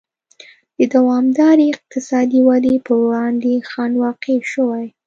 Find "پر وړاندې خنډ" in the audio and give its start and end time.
2.85-3.93